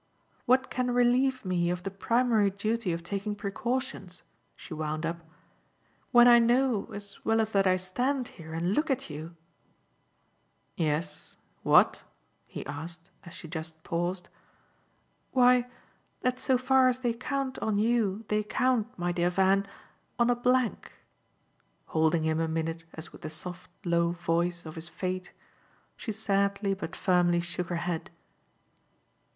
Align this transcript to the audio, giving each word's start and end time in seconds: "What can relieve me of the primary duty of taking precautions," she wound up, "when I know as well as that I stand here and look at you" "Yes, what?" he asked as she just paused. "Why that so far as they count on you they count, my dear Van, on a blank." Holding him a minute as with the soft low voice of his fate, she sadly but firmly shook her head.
"What 0.47 0.71
can 0.71 0.89
relieve 0.89 1.45
me 1.45 1.69
of 1.69 1.83
the 1.83 1.91
primary 1.91 2.49
duty 2.49 2.91
of 2.91 3.03
taking 3.03 3.35
precautions," 3.35 4.23
she 4.55 4.73
wound 4.73 5.05
up, 5.05 5.19
"when 6.09 6.27
I 6.27 6.39
know 6.39 6.87
as 6.91 7.23
well 7.23 7.39
as 7.39 7.51
that 7.51 7.67
I 7.67 7.75
stand 7.75 8.29
here 8.29 8.51
and 8.51 8.73
look 8.73 8.89
at 8.89 9.11
you" 9.11 9.35
"Yes, 10.75 11.37
what?" 11.61 12.01
he 12.47 12.65
asked 12.65 13.11
as 13.25 13.35
she 13.35 13.47
just 13.47 13.83
paused. 13.83 14.27
"Why 15.33 15.69
that 16.21 16.39
so 16.39 16.57
far 16.57 16.87
as 16.89 17.01
they 17.01 17.13
count 17.13 17.59
on 17.59 17.77
you 17.77 18.25
they 18.27 18.41
count, 18.41 18.97
my 18.97 19.11
dear 19.11 19.29
Van, 19.29 19.67
on 20.17 20.31
a 20.31 20.35
blank." 20.35 20.93
Holding 21.85 22.23
him 22.25 22.39
a 22.39 22.47
minute 22.47 22.85
as 22.95 23.11
with 23.11 23.21
the 23.21 23.29
soft 23.29 23.69
low 23.85 24.13
voice 24.13 24.65
of 24.65 24.73
his 24.73 24.89
fate, 24.89 25.31
she 25.95 26.11
sadly 26.11 26.73
but 26.73 26.95
firmly 26.95 27.39
shook 27.39 27.67
her 27.67 27.75
head. 27.85 28.09